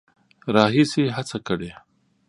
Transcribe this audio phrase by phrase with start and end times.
[0.55, 1.71] راهیسې هڅه کړې